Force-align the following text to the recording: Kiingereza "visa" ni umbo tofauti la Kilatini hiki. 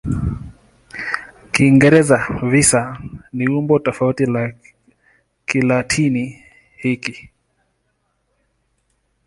Kiingereza 1.51 2.17
"visa" 2.51 2.81
ni 3.37 3.45
umbo 3.59 3.75
tofauti 3.79 4.25
la 4.25 4.51
Kilatini 5.47 6.43
hiki. 6.77 7.29